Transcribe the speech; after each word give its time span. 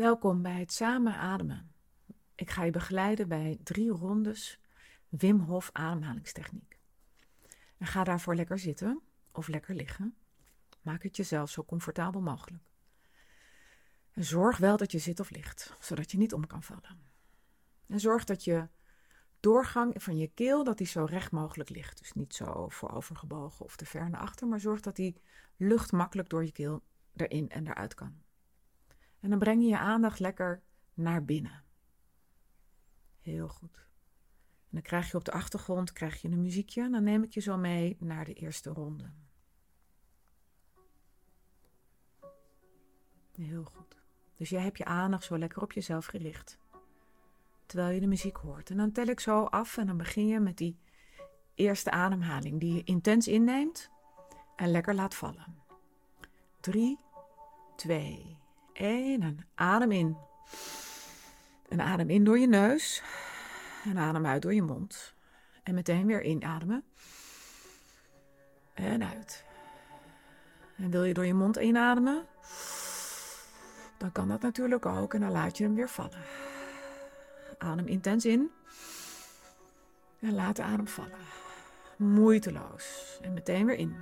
Welkom 0.00 0.42
bij 0.42 0.58
het 0.58 0.72
samen 0.72 1.14
ademen. 1.14 1.72
Ik 2.34 2.50
ga 2.50 2.64
je 2.64 2.70
begeleiden 2.70 3.28
bij 3.28 3.58
drie 3.62 3.90
rondes 3.90 4.60
Wim 5.08 5.40
Hof 5.40 5.70
ademhalingstechniek. 5.72 6.78
En 7.78 7.86
ga 7.86 8.04
daarvoor 8.04 8.34
lekker 8.34 8.58
zitten 8.58 9.00
of 9.32 9.48
lekker 9.48 9.74
liggen. 9.74 10.14
Maak 10.82 11.02
het 11.02 11.16
jezelf 11.16 11.50
zo 11.50 11.64
comfortabel 11.64 12.20
mogelijk. 12.20 12.62
En 14.12 14.24
zorg 14.24 14.56
wel 14.56 14.76
dat 14.76 14.92
je 14.92 14.98
zit 14.98 15.20
of 15.20 15.30
ligt, 15.30 15.76
zodat 15.80 16.10
je 16.10 16.18
niet 16.18 16.34
om 16.34 16.46
kan 16.46 16.62
vallen. 16.62 17.00
En 17.86 18.00
zorg 18.00 18.24
dat 18.24 18.44
je 18.44 18.68
doorgang 19.40 20.02
van 20.02 20.16
je 20.16 20.30
keel 20.34 20.64
dat 20.64 20.78
die 20.78 20.86
zo 20.86 21.04
recht 21.04 21.32
mogelijk 21.32 21.70
ligt. 21.70 21.98
Dus 21.98 22.12
niet 22.12 22.34
zo 22.34 22.68
voorovergebogen 22.68 23.64
of 23.64 23.76
te 23.76 23.86
ver 23.86 24.10
naar 24.10 24.20
achter, 24.20 24.48
maar 24.48 24.60
zorg 24.60 24.80
dat 24.80 24.96
die 24.96 25.20
lucht 25.56 25.92
makkelijk 25.92 26.28
door 26.28 26.44
je 26.44 26.52
keel 26.52 26.82
erin 27.16 27.48
en 27.48 27.66
eruit 27.66 27.94
kan. 27.94 28.28
En 29.20 29.30
dan 29.30 29.38
breng 29.38 29.62
je 29.62 29.68
je 29.68 29.78
aandacht 29.78 30.18
lekker 30.18 30.62
naar 30.94 31.24
binnen. 31.24 31.64
Heel 33.20 33.48
goed. 33.48 33.76
En 34.70 34.76
dan 34.76 34.82
krijg 34.82 35.10
je 35.10 35.16
op 35.16 35.24
de 35.24 35.32
achtergrond 35.32 35.92
krijg 35.92 36.22
je 36.22 36.28
een 36.28 36.42
muziekje. 36.42 36.82
En 36.82 36.92
dan 36.92 37.02
neem 37.02 37.22
ik 37.22 37.32
je 37.32 37.40
zo 37.40 37.56
mee 37.56 37.96
naar 38.00 38.24
de 38.24 38.32
eerste 38.32 38.70
ronde. 38.70 39.10
Heel 43.32 43.64
goed. 43.64 43.96
Dus 44.36 44.48
jij 44.48 44.62
hebt 44.62 44.78
je 44.78 44.84
aandacht 44.84 45.24
zo 45.24 45.38
lekker 45.38 45.62
op 45.62 45.72
jezelf 45.72 46.06
gericht. 46.06 46.58
Terwijl 47.66 47.94
je 47.94 48.00
de 48.00 48.06
muziek 48.06 48.36
hoort. 48.36 48.70
En 48.70 48.76
dan 48.76 48.92
tel 48.92 49.06
ik 49.06 49.20
zo 49.20 49.44
af 49.44 49.76
en 49.76 49.86
dan 49.86 49.96
begin 49.96 50.26
je 50.26 50.40
met 50.40 50.56
die 50.56 50.78
eerste 51.54 51.90
ademhaling. 51.90 52.60
Die 52.60 52.74
je 52.74 52.84
intens 52.84 53.28
inneemt 53.28 53.90
en 54.56 54.70
lekker 54.70 54.94
laat 54.94 55.14
vallen. 55.14 55.62
3, 56.60 56.98
2, 57.76 58.39
1. 58.80 59.22
En 59.22 59.46
adem 59.54 59.92
in. 59.92 60.16
En 61.68 61.80
adem 61.80 62.10
in 62.10 62.24
door 62.24 62.38
je 62.38 62.46
neus. 62.46 63.02
En 63.84 63.98
adem 63.98 64.26
uit 64.26 64.42
door 64.42 64.54
je 64.54 64.62
mond. 64.62 65.14
En 65.62 65.74
meteen 65.74 66.06
weer 66.06 66.22
inademen. 66.22 66.84
En 68.74 69.04
uit. 69.04 69.44
En 70.76 70.90
wil 70.90 71.04
je 71.04 71.14
door 71.14 71.26
je 71.26 71.34
mond 71.34 71.56
inademen? 71.56 72.26
Dan 73.98 74.12
kan 74.12 74.28
dat 74.28 74.40
natuurlijk 74.40 74.86
ook. 74.86 75.14
En 75.14 75.20
dan 75.20 75.30
laat 75.30 75.58
je 75.58 75.64
hem 75.64 75.74
weer 75.74 75.88
vallen. 75.88 76.22
Adem 77.58 77.86
intens 77.86 78.24
in. 78.24 78.50
En 80.20 80.34
laat 80.34 80.56
de 80.56 80.62
adem 80.62 80.88
vallen. 80.88 81.18
Moeiteloos. 81.96 83.18
En 83.22 83.32
meteen 83.32 83.66
weer 83.66 83.76
in. 83.76 83.96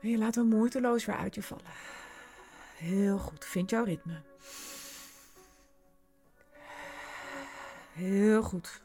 En 0.00 0.08
je 0.08 0.18
laat 0.18 0.34
hem 0.34 0.46
moeiteloos 0.46 1.04
weer 1.04 1.16
uit 1.16 1.34
je 1.34 1.42
vallen. 1.42 1.70
Heel 2.82 3.18
goed. 3.18 3.44
Vind 3.44 3.70
jouw 3.70 3.84
ritme. 3.84 4.22
Heel 7.92 8.42
goed. 8.42 8.82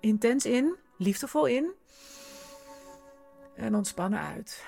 Intens 0.00 0.46
in, 0.46 0.76
liefdevol 0.96 1.46
in. 1.46 1.72
En 3.54 3.74
ontspannen 3.74 4.20
uit. 4.20 4.64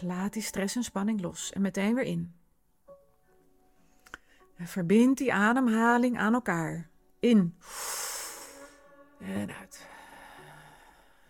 Laat 0.00 0.32
die 0.32 0.42
stress 0.42 0.76
en 0.76 0.84
spanning 0.84 1.20
los 1.20 1.52
en 1.52 1.60
meteen 1.60 1.94
weer 1.94 2.04
in. 2.04 2.34
En 4.56 4.66
verbind 4.66 5.18
die 5.18 5.32
ademhaling 5.32 6.18
aan 6.18 6.34
elkaar. 6.34 6.88
In. 7.18 7.58
En 9.18 9.54
uit. 9.54 9.86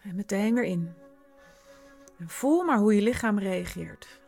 En 0.03 0.15
meteen 0.15 0.55
weer 0.55 0.65
in. 0.65 1.04
En 2.19 2.29
voel 2.29 2.63
maar 2.63 2.79
hoe 2.79 2.95
je 2.95 3.03
lichaam 3.03 3.39
reageert. 3.39 4.21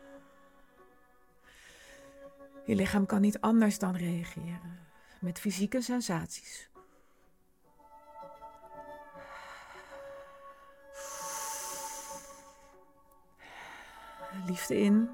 Je 2.65 2.75
lichaam 2.75 3.05
kan 3.05 3.21
niet 3.21 3.39
anders 3.39 3.79
dan 3.79 3.95
reageren 3.95 4.79
met 5.19 5.39
fysieke 5.39 5.81
sensaties. 5.81 6.69
Liefde 14.45 14.77
in 14.77 15.09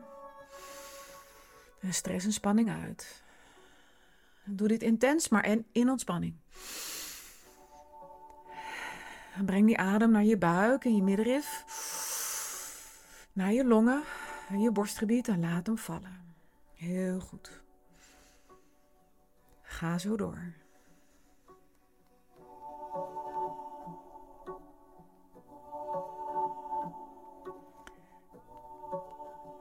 en 1.79 1.93
stress 1.93 2.25
en 2.25 2.33
spanning 2.33 2.69
uit. 2.69 3.23
Doe 4.43 4.67
dit 4.67 4.81
intens, 4.81 5.29
maar 5.29 5.43
en 5.43 5.65
in 5.71 5.89
ontspanning. 5.89 6.35
En 9.35 9.45
breng 9.45 9.65
die 9.65 9.77
adem 9.77 10.11
naar 10.11 10.23
je 10.23 10.37
buik 10.37 10.85
en 10.85 10.95
je 10.95 11.03
middenrif, 11.03 11.63
naar 13.33 13.53
je 13.53 13.65
longen 13.65 14.03
en 14.49 14.61
je 14.61 14.71
borstgebied 14.71 15.27
en 15.27 15.39
laat 15.39 15.65
hem 15.65 15.77
vallen. 15.77 16.35
Heel 16.75 17.19
goed. 17.19 17.61
Ga 19.61 19.97
zo 19.97 20.15
door. 20.15 20.37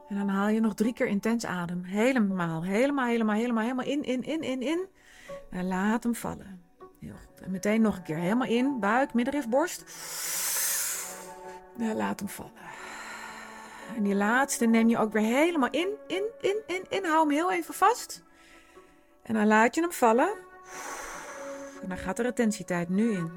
En 0.09 0.19
dan 0.19 0.29
haal 0.29 0.49
je 0.49 0.61
nog 0.61 0.75
drie 0.75 0.93
keer 0.93 1.07
intens 1.07 1.47
adem. 1.47 1.83
Helemaal, 1.83 2.65
helemaal, 2.65 3.05
helemaal, 3.05 3.35
helemaal, 3.35 3.63
helemaal 3.63 3.87
in, 3.87 4.03
in, 4.03 4.23
in, 4.23 4.43
in, 4.43 4.63
in. 4.63 4.87
En 5.51 5.67
laat 5.67 6.03
hem 6.03 6.15
vallen. 6.15 6.63
Heel 7.01 7.15
goed. 7.27 7.41
En 7.41 7.51
meteen 7.51 7.81
nog 7.81 7.97
een 7.97 8.03
keer 8.03 8.17
helemaal 8.17 8.49
in. 8.49 8.81
Buik, 8.81 9.15
middenrif, 9.15 9.49
borst. 9.49 9.85
En 11.79 11.97
laat 11.97 12.21
hem 12.21 12.29
vallen. 12.29 12.72
En 13.97 14.03
die 14.03 14.15
laatste 14.15 14.67
neem 14.67 14.89
je 14.89 14.99
ook 14.99 15.13
weer 15.13 15.23
helemaal 15.23 15.71
in, 15.71 15.89
in, 16.07 16.25
in, 16.41 16.57
in, 16.67 16.85
in. 16.89 17.05
Hou 17.05 17.19
hem 17.19 17.31
heel 17.31 17.53
even 17.53 17.75
vast. 17.75 18.23
En 19.23 19.35
dan 19.35 19.47
laat 19.47 19.75
je 19.75 19.81
hem 19.81 19.93
vallen. 19.93 20.35
En 21.83 21.89
dan 21.89 21.99
gaat 21.99 22.17
de 22.17 22.23
retentietijd 22.23 22.89
nu 22.89 23.13
in. 23.13 23.33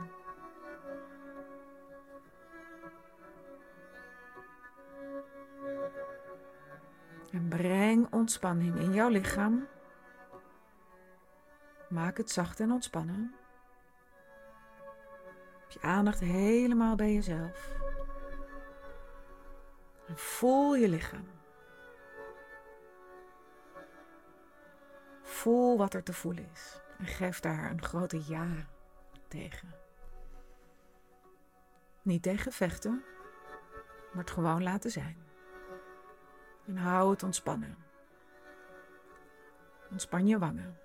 En 7.31 7.47
breng 7.47 8.13
ontspanning 8.13 8.79
in 8.79 8.93
jouw 8.93 9.09
lichaam. 9.09 9.67
Maak 11.89 12.17
het 12.17 12.31
zacht 12.31 12.59
en 12.59 12.71
ontspannen. 12.71 13.35
Heb 15.59 15.71
je 15.71 15.81
aandacht 15.81 16.19
helemaal 16.19 16.95
bij 16.95 17.13
jezelf. 17.13 17.84
En 20.07 20.17
voel 20.17 20.75
je 20.75 20.89
lichaam. 20.89 21.27
Voel 25.21 25.77
wat 25.77 25.93
er 25.93 26.03
te 26.03 26.13
voelen 26.13 26.49
is. 26.51 26.81
En 26.97 27.05
geef 27.05 27.39
daar 27.39 27.71
een 27.71 27.83
grote 27.83 28.21
ja 28.27 28.47
tegen. 29.27 29.75
Niet 32.01 32.23
tegen 32.23 32.51
vechten, 32.51 33.03
maar 34.13 34.23
het 34.23 34.31
gewoon 34.31 34.63
laten 34.63 34.91
zijn. 34.91 35.17
En 36.65 36.77
hou 36.77 37.11
het 37.11 37.23
ontspannen. 37.23 37.77
Ontspan 39.91 40.27
je 40.27 40.39
wangen. 40.39 40.79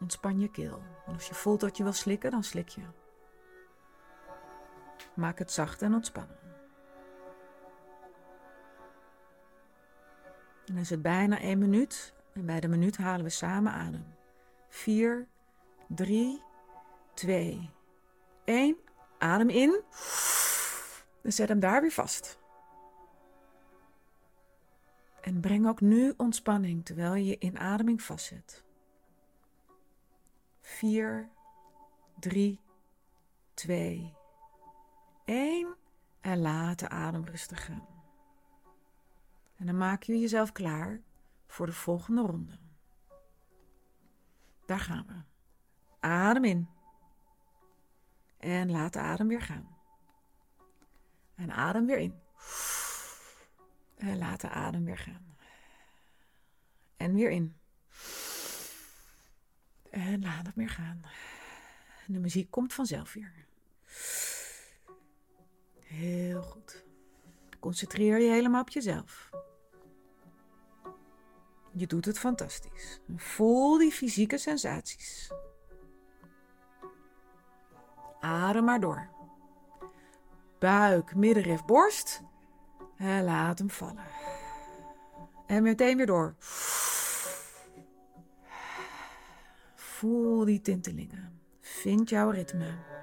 Ontspan 0.00 0.40
je 0.40 0.50
keel. 0.50 0.82
En 1.06 1.12
als 1.12 1.28
je 1.28 1.34
voelt 1.34 1.60
dat 1.60 1.76
je 1.76 1.82
wil 1.82 1.92
slikken, 1.92 2.30
dan 2.30 2.44
slik 2.44 2.68
je. 2.68 2.82
Maak 5.14 5.38
het 5.38 5.52
zacht 5.52 5.82
en 5.82 5.94
ontspannen. 5.94 6.37
Dan 10.68 10.76
is 10.76 10.90
het 10.90 11.02
bijna 11.02 11.40
één 11.40 11.58
minuut. 11.58 12.14
En 12.32 12.46
bij 12.46 12.60
de 12.60 12.68
minuut 12.68 12.96
halen 12.96 13.24
we 13.24 13.30
samen 13.30 13.72
adem. 13.72 14.04
4, 14.68 15.26
3, 15.88 16.42
2, 17.14 17.70
1. 18.44 18.76
Adem 19.18 19.48
in. 19.48 19.82
En 21.22 21.32
zet 21.32 21.48
hem 21.48 21.60
daar 21.60 21.80
weer 21.80 21.90
vast. 21.90 22.38
En 25.20 25.40
breng 25.40 25.68
ook 25.68 25.80
nu 25.80 26.14
ontspanning 26.16 26.84
terwijl 26.84 27.14
je 27.14 27.24
je 27.24 27.38
inademing 27.38 28.02
vastzet. 28.02 28.64
4, 30.60 31.28
3, 32.18 32.60
2, 33.54 34.14
1. 35.24 35.76
En 36.20 36.38
laat 36.38 36.78
de 36.78 36.88
adem 36.88 37.24
rustig 37.24 37.64
gaan. 37.64 37.97
En 39.58 39.66
dan 39.66 39.76
maak 39.76 40.02
je 40.02 40.18
jezelf 40.18 40.52
klaar 40.52 41.00
voor 41.46 41.66
de 41.66 41.72
volgende 41.72 42.22
ronde. 42.22 42.58
Daar 44.66 44.80
gaan 44.80 45.06
we. 45.06 45.22
Adem 46.00 46.44
in. 46.44 46.68
En 48.36 48.70
laat 48.70 48.92
de 48.92 48.98
adem 48.98 49.28
weer 49.28 49.42
gaan. 49.42 49.76
En 51.34 51.52
adem 51.52 51.86
weer 51.86 51.98
in. 51.98 52.20
En 53.96 54.18
laat 54.18 54.40
de 54.40 54.48
adem 54.48 54.84
weer 54.84 54.98
gaan. 54.98 55.36
En 56.96 57.14
weer 57.14 57.30
in. 57.30 57.56
En 59.90 60.22
laat 60.22 60.46
het 60.46 60.54
weer 60.54 60.70
gaan. 60.70 61.02
De 62.06 62.18
muziek 62.18 62.50
komt 62.50 62.74
vanzelf 62.74 63.12
weer. 63.12 63.46
Heel 65.80 66.42
goed. 66.42 66.84
Concentreer 67.58 68.20
je 68.20 68.30
helemaal 68.30 68.60
op 68.60 68.68
jezelf. 68.68 69.30
Je 71.78 71.86
doet 71.86 72.04
het 72.04 72.18
fantastisch. 72.18 73.00
Voel 73.16 73.78
die 73.78 73.92
fysieke 73.92 74.38
sensaties. 74.38 75.32
Adem 78.20 78.64
maar 78.64 78.80
door. 78.80 79.08
Buik, 80.58 81.14
middenrif, 81.14 81.64
borst. 81.64 82.22
En 82.96 83.24
laat 83.24 83.58
hem 83.58 83.70
vallen. 83.70 84.04
En 85.46 85.62
meteen 85.62 85.96
weer 85.96 86.06
door. 86.06 86.34
Voel 89.74 90.44
die 90.44 90.60
tintelingen. 90.60 91.40
Vind 91.60 92.08
jouw 92.08 92.30
ritme. 92.30 92.97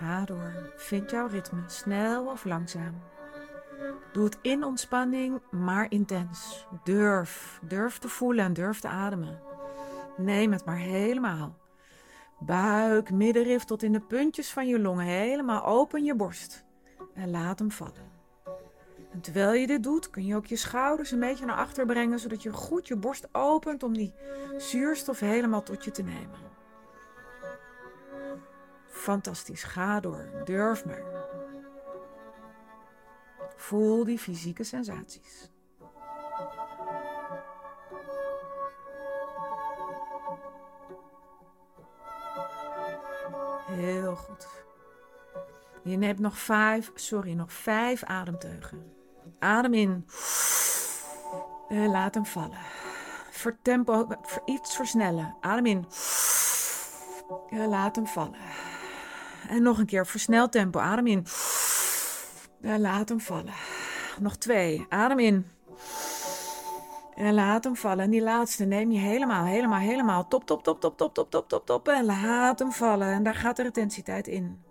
Ga 0.00 0.24
door. 0.24 0.72
Vind 0.76 1.10
jouw 1.10 1.26
ritme, 1.26 1.62
snel 1.66 2.26
of 2.26 2.44
langzaam. 2.44 3.02
Doe 4.12 4.24
het 4.24 4.38
in 4.42 4.64
ontspanning, 4.64 5.40
maar 5.50 5.86
intens. 5.90 6.66
Durf, 6.84 7.60
durf 7.62 7.98
te 7.98 8.08
voelen 8.08 8.44
en 8.44 8.52
durf 8.52 8.80
te 8.80 8.88
ademen. 8.88 9.40
Neem 10.16 10.52
het 10.52 10.64
maar 10.64 10.76
helemaal. 10.76 11.56
Buik, 12.38 13.10
middenrif 13.10 13.64
tot 13.64 13.82
in 13.82 13.92
de 13.92 14.00
puntjes 14.00 14.50
van 14.50 14.66
je 14.66 14.78
longen. 14.78 15.04
Helemaal 15.04 15.64
open 15.64 16.04
je 16.04 16.14
borst. 16.14 16.64
En 17.14 17.30
laat 17.30 17.58
hem 17.58 17.70
vallen. 17.70 18.10
En 19.12 19.20
terwijl 19.20 19.52
je 19.52 19.66
dit 19.66 19.82
doet, 19.82 20.10
kun 20.10 20.26
je 20.26 20.36
ook 20.36 20.46
je 20.46 20.56
schouders 20.56 21.10
een 21.10 21.20
beetje 21.20 21.46
naar 21.46 21.56
achter 21.56 21.86
brengen, 21.86 22.18
zodat 22.18 22.42
je 22.42 22.52
goed 22.52 22.88
je 22.88 22.96
borst 22.96 23.28
opent 23.32 23.82
om 23.82 23.94
die 23.94 24.14
zuurstof 24.58 25.20
helemaal 25.20 25.62
tot 25.62 25.84
je 25.84 25.90
te 25.90 26.02
nemen. 26.02 26.50
Fantastisch, 29.00 29.62
ga 29.62 30.00
door, 30.00 30.42
durf 30.44 30.84
maar. 30.84 31.02
Voel 33.56 34.04
die 34.04 34.18
fysieke 34.18 34.64
sensaties. 34.64 35.50
Heel 43.66 44.16
goed. 44.16 44.48
Je 45.82 45.96
neemt 45.96 46.18
nog 46.18 46.38
vijf, 46.38 46.90
sorry, 46.94 47.32
nog 47.32 47.52
vijf 47.52 48.04
ademteugen. 48.04 48.92
Adem 49.38 49.74
in. 49.74 50.06
Laat 51.68 52.14
hem 52.14 52.26
vallen. 52.26 52.58
Vertempo, 53.30 54.06
iets 54.44 54.76
versnellen. 54.76 55.36
Adem 55.40 55.66
in. 55.66 55.86
Laat 57.50 57.96
hem 57.96 58.06
vallen. 58.06 58.59
En 59.50 59.62
nog 59.62 59.78
een 59.78 59.86
keer 59.86 60.06
versnel 60.06 60.48
tempo. 60.48 60.78
Adem 60.78 61.06
in. 61.06 61.26
En 62.60 62.80
laat 62.80 63.08
hem 63.08 63.20
vallen. 63.20 63.54
Nog 64.20 64.36
twee. 64.36 64.86
Adem 64.88 65.18
in. 65.18 65.46
En 67.14 67.34
laat 67.34 67.64
hem 67.64 67.76
vallen. 67.76 68.04
En 68.04 68.10
die 68.10 68.22
laatste 68.22 68.64
neem 68.64 68.90
je 68.90 68.98
helemaal, 68.98 69.44
helemaal, 69.44 69.78
helemaal. 69.78 70.28
Top, 70.28 70.44
top, 70.44 70.62
top, 70.62 70.80
top, 70.80 70.96
top, 70.96 71.14
top, 71.14 71.30
top, 71.30 71.48
top, 71.48 71.66
top. 71.66 71.88
En 71.88 72.04
laat 72.04 72.58
hem 72.58 72.72
vallen. 72.72 73.08
En 73.08 73.22
daar 73.22 73.34
gaat 73.34 73.56
de 73.56 73.62
retentietijd 73.62 74.26
in. 74.26 74.62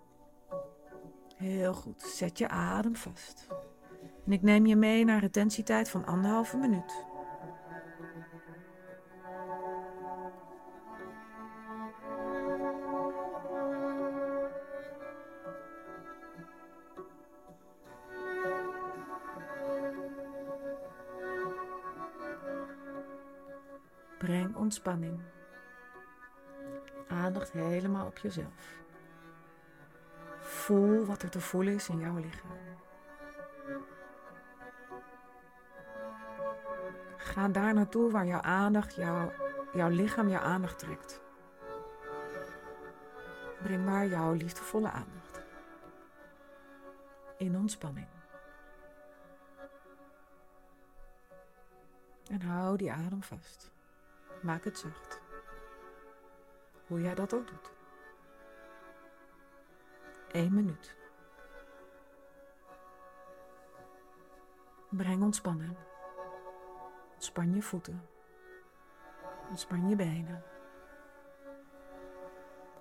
Heel 1.36 1.72
goed. 1.72 2.02
Zet 2.02 2.38
je 2.38 2.48
adem 2.48 2.96
vast. 2.96 3.46
En 4.26 4.32
ik 4.32 4.42
neem 4.42 4.66
je 4.66 4.76
mee 4.76 5.04
naar 5.04 5.20
retentietijd 5.20 5.90
van 5.90 6.06
anderhalve 6.06 6.56
minuut. 6.56 7.04
Ontspanning. 24.70 25.20
Aandacht 27.08 27.52
helemaal 27.52 28.06
op 28.06 28.18
jezelf. 28.18 28.78
Voel 30.38 31.04
wat 31.04 31.22
er 31.22 31.30
te 31.30 31.40
voelen 31.40 31.74
is 31.74 31.88
in 31.88 31.98
jouw 31.98 32.16
lichaam. 32.16 32.58
Ga 37.16 37.48
daar 37.48 37.74
naartoe 37.74 38.10
waar 38.10 38.26
jouw 38.26 38.40
aandacht, 38.40 38.94
jouw, 38.94 39.32
jouw 39.72 39.88
lichaam 39.88 40.28
jouw 40.28 40.40
aandacht 40.40 40.78
trekt. 40.78 41.20
Breng 43.62 43.84
maar 43.84 44.06
jouw 44.06 44.32
liefdevolle 44.32 44.90
aandacht. 44.90 45.42
In 47.36 47.56
ontspanning. 47.56 48.08
En 52.30 52.42
hou 52.42 52.76
die 52.76 52.92
adem 52.92 53.22
vast. 53.22 53.78
Maak 54.40 54.64
het 54.64 54.78
zacht. 54.78 55.20
Hoe 56.86 57.00
jij 57.00 57.14
dat 57.14 57.34
ook 57.34 57.48
doet. 57.48 57.70
Eén 60.28 60.54
minuut. 60.54 60.96
Breng 64.88 65.22
ontspannen. 65.22 65.76
Ontspan 67.12 67.54
je 67.54 67.62
voeten. 67.62 68.08
Ontspan 69.48 69.88
je 69.88 69.96
benen. 69.96 70.42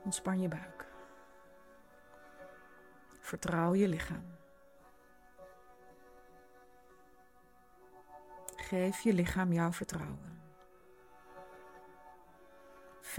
Ontspan 0.04 0.42
je 0.42 0.48
buik. 0.48 0.86
Vertrouw 3.20 3.74
je 3.74 3.88
lichaam. 3.88 4.38
Geef 8.56 9.00
je 9.00 9.14
lichaam 9.14 9.54
jouw 9.54 9.72
vertrouwen. 9.72 10.29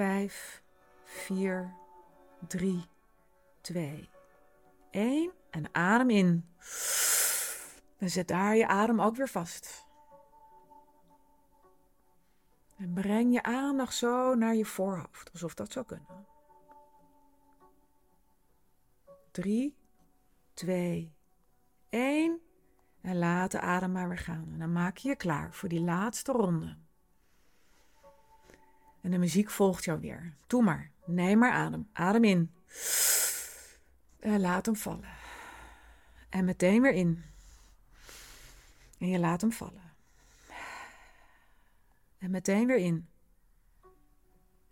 Vijf, 0.01 0.63
vier, 1.05 1.75
drie, 2.47 2.85
twee, 3.61 4.09
één. 4.91 5.33
En 5.51 5.75
adem 5.75 6.11
in. 6.11 6.49
En 7.99 8.11
zet 8.11 8.29
daar 8.29 8.57
je 8.57 8.67
adem 8.67 9.01
ook 9.01 9.17
weer 9.17 9.29
vast. 9.29 9.87
En 12.77 12.93
breng 12.93 13.33
je 13.33 13.43
aandacht 13.43 13.95
zo 13.95 14.35
naar 14.35 14.55
je 14.55 14.65
voorhoofd, 14.65 15.33
alsof 15.33 15.55
dat 15.55 15.73
zou 15.73 15.87
kunnen. 15.87 16.27
Drie, 19.31 19.77
twee, 20.55 21.13
één. 21.89 22.41
En 23.01 23.19
laat 23.19 23.51
de 23.51 23.61
adem 23.61 23.93
maar 23.93 24.09
weer 24.09 24.19
gaan. 24.19 24.49
En 24.53 24.59
dan 24.59 24.73
maak 24.73 24.97
je 24.97 25.09
je 25.09 25.17
klaar 25.17 25.55
voor 25.55 25.69
die 25.69 25.81
laatste 25.81 26.33
ronde. 26.33 26.77
En 29.01 29.11
de 29.11 29.19
muziek 29.19 29.51
volgt 29.51 29.85
jou 29.85 30.01
weer. 30.01 30.35
Doe 30.47 30.63
maar. 30.63 30.91
Neem 31.05 31.39
maar 31.39 31.53
adem. 31.53 31.89
Adem 31.93 32.25
in. 32.25 32.55
En 34.21 34.41
laat 34.41 34.67
hem 34.67 34.77
vallen. 34.77 35.09
En 36.29 36.45
meteen 36.45 36.83
weer 36.83 36.93
in. 36.93 37.25
En 38.99 39.09
je 39.09 39.19
laat 39.19 39.41
hem 39.41 39.53
vallen. 39.53 39.93
En 42.19 42.31
meteen 42.31 42.67
weer 42.67 42.79
in. 42.79 43.09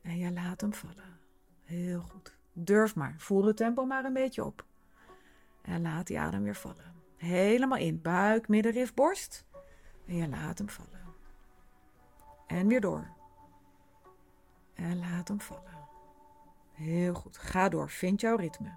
En 0.01 0.19
je 0.19 0.33
laat 0.33 0.61
hem 0.61 0.75
vallen. 0.75 1.19
Heel 1.65 2.01
goed. 2.01 2.37
Durf 2.53 2.95
maar. 2.95 3.15
Voel 3.19 3.45
het 3.45 3.57
tempo 3.57 3.85
maar 3.85 4.05
een 4.05 4.13
beetje 4.13 4.45
op. 4.45 4.65
En 5.63 5.83
laat 5.83 6.07
die 6.07 6.21
adem 6.21 6.43
weer 6.43 6.57
vallen. 6.57 6.95
Helemaal 7.17 7.79
in. 7.79 8.03
Buik, 8.03 8.49
middenrif, 8.49 8.95
borst. 8.95 9.45
En 10.07 10.15
je 10.15 10.29
laat 10.29 10.59
hem 10.59 10.69
vallen. 10.69 11.01
En 12.47 12.67
weer 12.67 12.81
door. 12.81 13.17
En 14.79 14.99
laat 14.99 15.29
hem 15.29 15.41
vallen. 15.41 15.89
Heel 16.73 17.15
goed. 17.15 17.39
Ga 17.39 17.69
door. 17.69 17.91
Vind 17.91 18.21
jouw 18.21 18.37
ritme. 18.37 18.77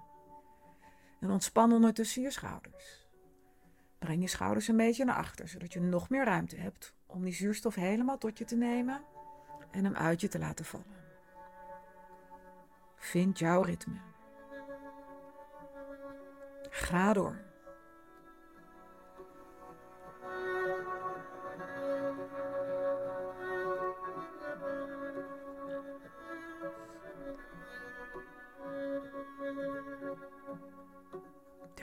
En 1.20 1.30
ontspan 1.30 1.72
ondertussen 1.72 2.22
je 2.22 2.30
schouders. 2.30 3.08
Breng 3.98 4.22
je 4.22 4.28
schouders 4.28 4.68
een 4.68 4.76
beetje 4.76 5.04
naar 5.04 5.16
achter, 5.16 5.48
zodat 5.48 5.72
je 5.72 5.80
nog 5.80 6.08
meer 6.08 6.24
ruimte 6.24 6.56
hebt 6.56 6.94
om 7.06 7.24
die 7.24 7.34
zuurstof 7.34 7.74
helemaal 7.74 8.18
tot 8.18 8.38
je 8.38 8.44
te 8.44 8.56
nemen 8.56 9.04
en 9.70 9.84
hem 9.84 9.94
uit 9.94 10.20
je 10.20 10.28
te 10.28 10.38
laten 10.38 10.64
vallen. 10.64 11.00
Vind 12.96 13.38
jouw 13.38 13.62
ritme. 13.62 14.00
Ga 16.70 17.12
door. 17.12 17.51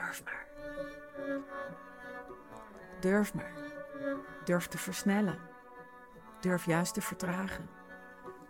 Durf 0.09 0.23
maar. 0.23 0.47
Durf 2.99 3.33
maar. 3.33 3.51
Durf 4.45 4.67
te 4.67 4.77
versnellen. 4.77 5.37
Durf 6.39 6.65
juist 6.65 6.93
te 6.93 7.01
vertragen. 7.01 7.69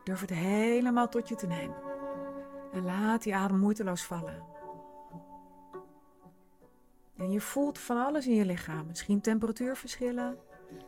Durf 0.03 0.21
het 0.21 0.29
helemaal 0.29 1.09
tot 1.09 1.27
je 1.27 1.35
te 1.35 1.47
nemen. 1.47 1.75
En 2.71 2.83
laat 2.83 3.23
die 3.23 3.35
adem 3.35 3.59
moeiteloos 3.59 4.03
vallen. 4.03 4.43
En 7.17 7.31
je 7.31 7.41
voelt 7.41 7.79
van 7.79 8.05
alles 8.05 8.27
in 8.27 8.35
je 8.35 8.45
lichaam. 8.45 8.87
Misschien 8.87 9.21
temperatuurverschillen, 9.21 10.37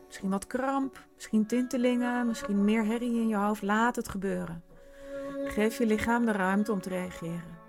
misschien 0.06 0.30
wat 0.30 0.48
kramp, 0.48 1.08
misschien 1.16 1.46
tintelingen, 1.46 2.28
misschien 2.28 2.64
meer 2.64 2.86
herrie 2.86 3.20
in 3.20 3.28
je 3.28 3.36
hoofd. 3.36 3.62
Laat 3.62 3.96
het 3.96 4.10
gebeuren. 4.10 4.64
Geef 5.46 5.78
je 5.78 5.86
lichaam 5.86 6.26
de 6.26 6.32
ruimte 6.32 6.72
om 6.72 6.82
te 6.82 6.90
reageren. 6.90 7.61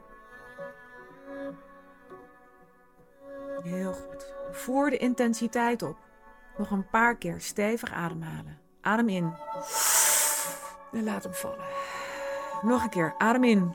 Voer 4.63 4.91
de 4.91 4.97
intensiteit 4.97 5.83
op. 5.83 5.97
Nog 6.57 6.71
een 6.71 6.89
paar 6.89 7.17
keer 7.17 7.41
stevig 7.41 7.93
ademhalen. 7.93 8.59
Adem 8.81 9.09
in. 9.09 9.35
En 10.93 11.05
laat 11.05 11.25
hem 11.25 11.35
vallen. 11.35 11.65
Nog 12.63 12.83
een 12.83 12.91
keer. 12.91 13.15
Adem 13.19 13.45
in. 13.45 13.75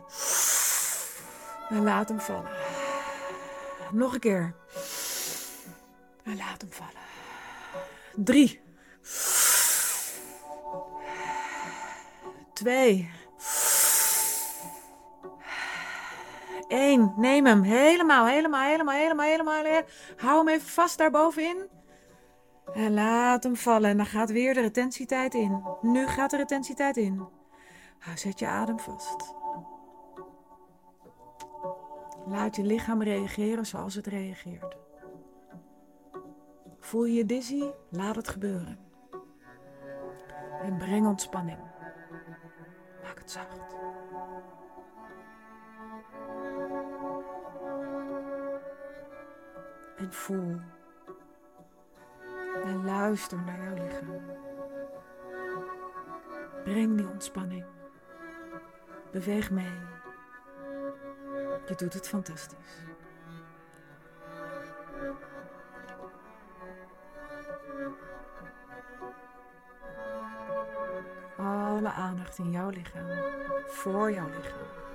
En 1.70 1.84
laat 1.84 2.10
hem 2.10 2.20
vallen. 2.20 2.52
Nog 3.92 4.14
een 4.14 4.20
keer. 4.20 4.54
En 6.24 6.38
laat 6.38 6.62
hem 6.62 6.72
vallen. 6.72 7.02
Drie. 8.16 8.62
Twee. 12.54 13.12
Eén. 16.68 17.14
Neem 17.16 17.46
hem. 17.46 17.62
Helemaal, 17.62 18.26
helemaal, 18.26 18.64
helemaal, 18.64 18.96
helemaal, 18.96 19.26
helemaal. 19.26 19.84
Hou 20.16 20.38
hem 20.38 20.48
even 20.48 20.68
vast 20.68 20.98
daarbovenin. 20.98 21.68
En 22.74 22.94
laat 22.94 23.44
hem 23.44 23.56
vallen. 23.56 23.90
En 23.90 23.98
dan 23.98 24.06
gaat 24.06 24.32
weer 24.32 24.54
de 24.54 24.62
retentietijd 24.62 25.34
in. 25.34 25.64
Nu 25.82 26.08
gaat 26.08 26.30
de 26.30 26.38
retentietijd 26.38 26.98
in. 26.98 27.28
Zet 28.16 28.40
je 28.40 28.48
adem 28.48 28.80
vast. 28.80 29.36
Laat 32.28 32.56
je 32.56 32.64
lichaam 32.64 33.04
reageren 33.04 33.66
zoals 33.66 33.96
het 33.96 34.08
reageert. 34.08 34.78
Voel 36.80 37.06
je 37.06 37.14
je 37.14 37.26
dizzy? 37.26 37.64
Laat 37.90 38.16
het 38.16 38.28
gebeuren. 38.28 38.80
En 40.62 40.78
breng 40.78 41.08
ontspanning. 41.08 41.60
Maak 43.04 43.18
het 43.18 43.32
zacht. 43.32 43.67
Voel. 50.10 50.60
En 52.64 52.86
luister 52.86 53.38
naar 53.38 53.64
jouw 53.64 53.74
lichaam. 53.86 54.22
Breng 56.64 56.98
die 56.98 57.08
ontspanning. 57.10 57.66
Beweeg 59.12 59.52
mee. 59.52 59.80
Je 61.66 61.76
doet 61.76 61.94
het 61.94 62.08
fantastisch. 62.08 62.86
Alle 71.38 71.92
aandacht 71.92 72.38
in 72.38 72.52
jouw 72.52 72.70
lichaam, 72.70 73.08
voor 73.68 74.12
jouw 74.12 74.30
lichaam. 74.30 74.87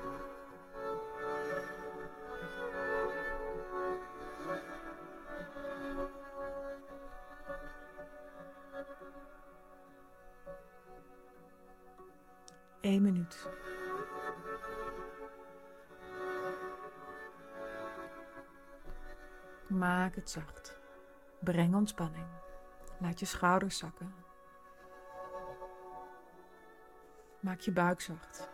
Maak 20.13 20.21
het 20.21 20.31
zacht. 20.31 20.81
Breng 21.41 21.75
ontspanning. 21.75 22.27
Laat 22.99 23.21
je 23.21 23.27
schouders 23.27 23.79
zakken. 23.79 24.15
Maak 27.41 27.61
je 27.61 27.73
buik 27.73 28.01
zacht. 28.01 28.51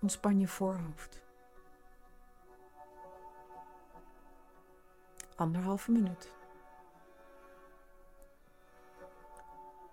Ontspan 0.00 0.40
je 0.40 0.48
voorhoofd. 0.48 1.22
Anderhalve 5.36 5.90
minuut. 5.90 6.41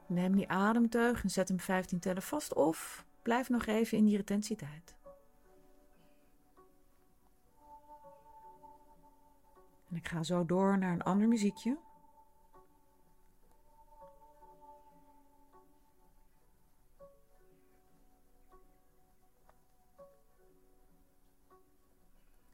Neem 0.10 0.36
die 0.36 0.50
ademteug 0.50 1.24
en 1.24 1.30
zet 1.30 1.48
hem 1.48 1.60
15 1.60 2.00
tellen 2.00 2.22
vast 2.22 2.54
of 2.54 3.06
blijf 3.22 3.50
nog 3.50 3.66
even 3.66 3.98
in 3.98 4.06
die 4.06 4.18
retentietijd. 4.18 4.96
En 9.90 9.96
ik 9.96 10.08
ga 10.08 10.24
zo 10.24 10.46
door 10.46 10.78
naar 10.78 10.94
een 10.94 11.02
ander 11.02 11.28
muziekje. 11.28 11.78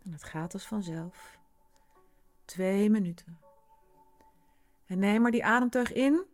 En 0.04 0.12
het 0.12 0.24
gaat 0.24 0.54
als 0.54 0.66
vanzelf. 0.66 1.38
Twee 2.46 2.90
minuten. 2.90 3.40
En 4.86 5.00
neem 5.00 5.22
maar 5.22 5.32
die 5.32 5.46
ademteug 5.46 5.94
in. 5.94 6.26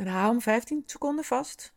En 0.00 0.06
hou 0.06 0.30
hem 0.30 0.40
15 0.40 0.82
seconden 0.86 1.24
vast. 1.24 1.74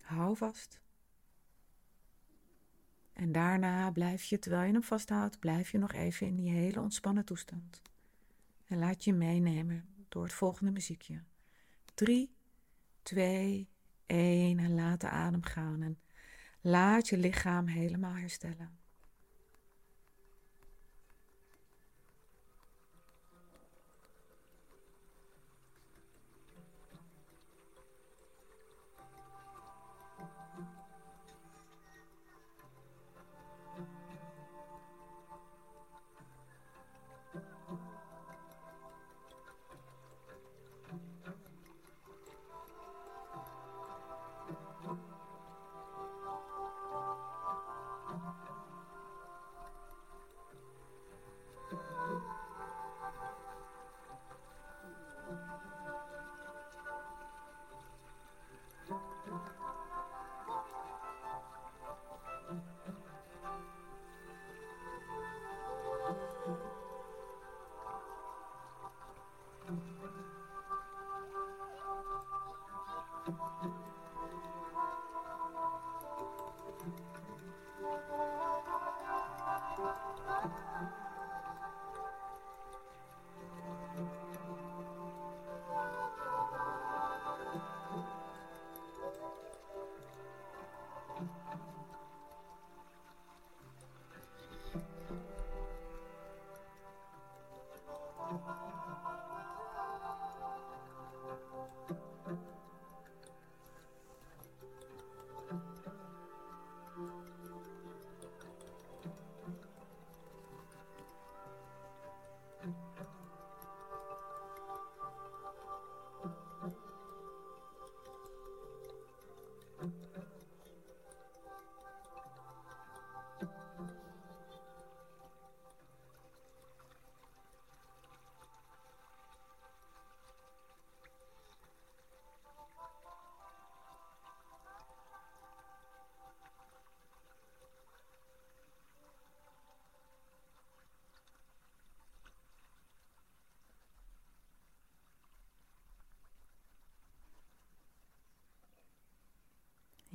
Hou 0.00 0.36
vast. 0.36 0.80
En 3.12 3.32
daarna 3.32 3.90
blijf 3.90 4.24
je, 4.24 4.38
terwijl 4.38 4.66
je 4.66 4.72
hem 4.72 4.82
vasthoudt, 4.82 5.38
blijf 5.38 5.70
je 5.70 5.78
nog 5.78 5.92
even 5.92 6.26
in 6.26 6.36
die 6.36 6.50
hele 6.50 6.80
ontspannen 6.80 7.24
toestand. 7.24 7.82
En 8.64 8.78
laat 8.78 9.04
je 9.04 9.12
meenemen 9.12 9.88
door 10.08 10.22
het 10.22 10.32
volgende 10.32 10.72
muziekje. 10.72 11.22
3, 11.94 12.36
2, 13.02 13.68
1 14.06 14.58
en 14.58 14.74
laat 14.74 15.00
de 15.00 15.08
adem 15.08 15.42
gaan. 15.42 15.82
En 15.82 16.00
laat 16.60 17.08
je 17.08 17.18
lichaam 17.18 17.66
helemaal 17.66 18.14
herstellen. 18.14 18.85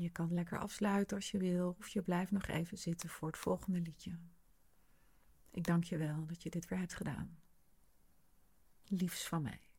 Je 0.02 0.10
kan 0.10 0.34
lekker 0.34 0.60
afsluiten 0.60 1.18
als 1.18 1.32
je 1.32 1.38
wil, 1.38 1.76
of 1.80 1.88
je 1.88 2.02
blijft 2.02 2.32
nog 2.32 2.48
even 2.48 2.78
zitten 2.78 3.10
voor 3.10 3.28
het 3.28 3.38
volgende 3.38 3.80
liedje. 3.80 4.20
Ik 5.52 5.64
dank 5.64 5.84
je 5.84 5.98
wel 5.98 6.26
dat 6.26 6.44
je 6.44 6.50
dit 6.50 6.68
weer 6.68 6.80
hebt 6.80 6.94
gedaan. 6.94 7.40
Liefs 8.84 9.28
van 9.28 9.42
mij. 9.42 9.71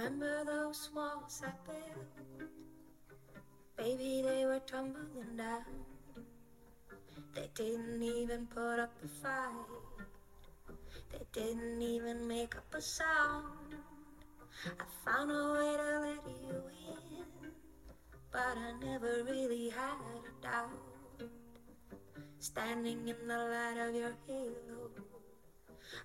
Remember 0.00 0.44
those 0.46 0.88
walls 0.96 1.42
I 1.44 1.52
built? 1.66 2.48
Baby, 3.76 4.22
they 4.24 4.46
were 4.46 4.60
tumbling 4.60 5.36
down. 5.36 5.60
They 7.34 7.50
didn't 7.54 8.02
even 8.02 8.46
put 8.46 8.78
up 8.78 8.94
a 9.04 9.08
fight. 9.08 9.68
They 11.12 11.26
didn't 11.32 11.82
even 11.82 12.26
make 12.26 12.56
up 12.56 12.74
a 12.74 12.80
sound. 12.80 13.74
I 14.64 14.84
found 15.04 15.30
a 15.32 15.52
way 15.52 15.76
to 15.76 16.00
let 16.00 16.24
you 16.48 16.62
in, 16.88 17.50
but 18.32 18.56
I 18.56 18.72
never 18.82 19.22
really 19.24 19.68
had 19.68 20.00
a 20.16 20.42
doubt. 20.42 21.28
Standing 22.38 23.06
in 23.06 23.28
the 23.28 23.36
light 23.36 23.86
of 23.86 23.94
your 23.94 24.14
halo, 24.26 24.90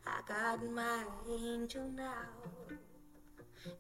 I 0.06 0.20
got 0.28 0.70
my 0.70 1.06
angel 1.30 1.90
now. 1.96 2.76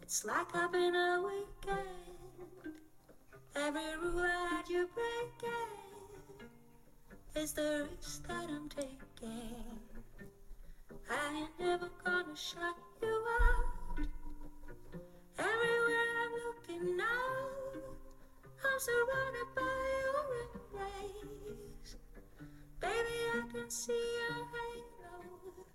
It's 0.02 0.26
like 0.26 0.56
I've 0.56 0.72
been 0.72 0.96
a 0.96 1.22
weekend. 1.22 2.76
Every 3.56 3.98
rule 4.02 4.22
that 4.22 4.66
you 4.68 4.90
break 4.94 5.52
is 7.36 7.54
the 7.54 7.88
risk 7.92 8.28
that 8.28 8.50
I'm 8.50 8.68
taking. 8.70 8.98
I 11.10 11.38
ain't 11.38 11.60
never 11.60 11.90
gonna 12.04 12.36
shut 12.36 12.76
you 13.02 13.26
out. 13.42 14.08
Everywhere 15.38 16.10
I'm 16.24 16.34
looking 16.46 16.98
now, 16.98 17.84
I'm 18.66 18.80
surrounded 18.80 19.50
by 19.56 19.62
your 20.02 20.26
embrace. 20.46 21.96
Baby, 22.80 23.18
I 23.34 23.42
can 23.52 23.70
see 23.70 23.94
your 23.94 24.46
halo. 24.56 25.66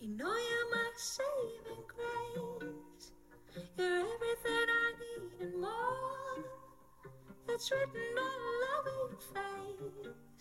You 0.00 0.08
know 0.08 0.34
you're 0.34 0.70
my 0.70 0.90
saving 0.96 1.84
grace. 1.86 2.91
You're 3.54 3.86
everything 3.86 4.68
I 4.68 4.92
need 5.00 5.40
and 5.40 5.60
more. 5.60 6.44
It's 7.48 7.70
written 7.70 8.18
all 8.18 8.78
over 8.78 9.10
your 9.10 9.20
face. 9.34 10.31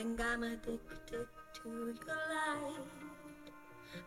Think 0.00 0.16
I'm 0.22 0.42
addicted 0.44 0.78
to 1.10 1.26
your 1.68 1.88
light. 2.08 2.88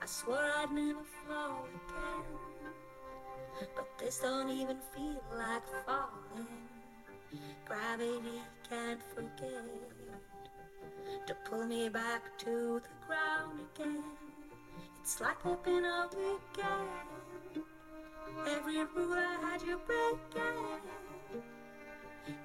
I 0.02 0.06
swore 0.08 0.50
I'd 0.58 0.72
never 0.72 1.04
fall 1.28 1.68
again, 1.70 2.24
but 3.76 3.88
this 4.00 4.18
don't 4.18 4.50
even 4.50 4.78
feel 4.96 5.22
like 5.38 5.62
falling. 5.86 6.48
Gravity 7.68 8.42
can't 8.68 9.04
forget 9.14 9.70
to 11.28 11.36
pull 11.46 11.64
me 11.64 11.90
back 11.90 12.40
to 12.40 12.82
the 12.82 12.90
ground 13.06 13.60
again. 13.76 14.04
It's 15.00 15.22
like 15.22 15.46
I've 15.46 15.64
been 15.64 15.86
a 15.86 16.10
weekend. 16.10 16.90
Every 18.48 18.84
rule 18.96 19.14
I 19.14 19.38
had 19.44 19.62
you 19.62 19.80
breaking. 19.86 20.82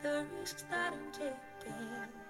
The 0.03 0.27
risks 0.39 0.65
that 0.71 0.93
I'm 0.93 1.11
taking. 1.13 2.28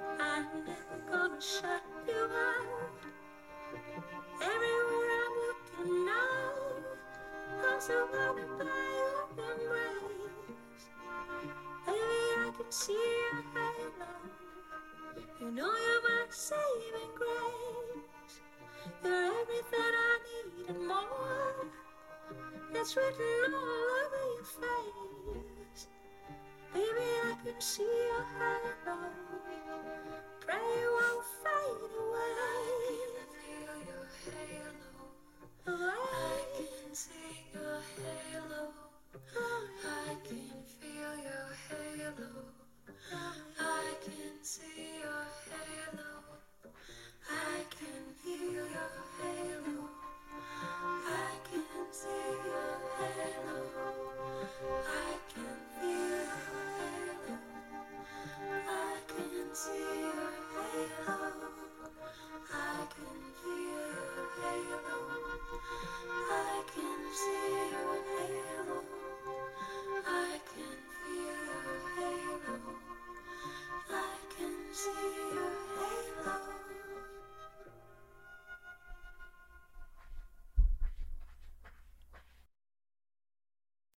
I'm 0.00 0.46
never 0.64 0.98
gonna 1.10 1.40
shut 1.40 1.82
you 2.06 2.14
out. 2.14 2.90
Everywhere 4.40 5.10
I'm 5.24 5.34
looking 5.46 6.06
now, 6.06 6.54
by 8.58 8.64
your 8.98 9.22
embrace. 9.30 10.84
Baby, 11.86 12.20
I 12.38 12.50
can 12.56 12.70
see 12.70 12.92
your 12.92 13.42
halo. 13.54 14.12
You 15.40 15.50
know 15.52 15.72
you're 15.72 16.02
my 16.02 16.24
saving 16.30 17.12
grace. 17.14 18.40
You're 19.04 19.40
everything 19.40 19.80
I 19.80 20.18
need 20.26 20.68
and 20.70 20.88
more. 20.88 21.66
It's 22.74 22.96
written 22.96 23.54
all 23.54 23.88
over 24.02 24.22
your 24.34 24.44
face. 24.44 25.86
Baby, 26.72 27.08
I 27.24 27.36
can 27.44 27.60
see 27.60 27.82
your 27.82 28.26
halo. 28.38 29.23